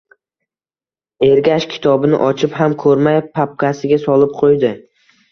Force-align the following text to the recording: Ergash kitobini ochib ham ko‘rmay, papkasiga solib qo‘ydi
Ergash 1.25 1.67
kitobini 1.73 2.21
ochib 2.27 2.55
ham 2.59 2.73
ko‘rmay, 2.85 3.19
papkasiga 3.35 3.99
solib 4.07 4.33
qo‘ydi 4.41 4.73